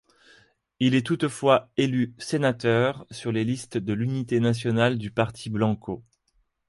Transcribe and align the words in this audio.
Il 0.79 0.95
est 0.95 1.05
toutefois 1.05 1.69
élu 1.77 2.15
sénateur 2.17 3.05
sur 3.11 3.31
les 3.31 3.43
listes 3.43 3.77
de 3.77 3.93
l'Unité 3.93 4.39
nationale 4.39 4.97
du 4.97 5.11
Parti 5.11 5.51
blanco. 5.51 6.03